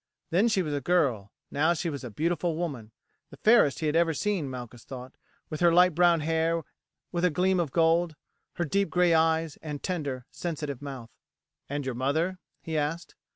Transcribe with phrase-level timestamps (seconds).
[0.31, 2.91] Then she was a girl, now she was a beautiful woman
[3.29, 5.13] the fairest he had ever seen, Malchus thought,
[5.51, 6.63] with her light brown hair
[7.11, 8.15] with a gleam of gold,
[8.53, 11.11] her deep gray eyes, and tender, sensitive mouth.
[11.69, 13.13] "And your mother?" he asked.